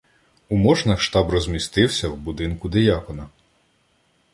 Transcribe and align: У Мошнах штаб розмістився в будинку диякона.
У 0.49 0.55
Мошнах 0.57 1.01
штаб 1.01 1.29
розмістився 1.29 2.09
в 2.09 2.17
будинку 2.17 2.69
диякона. 2.69 3.27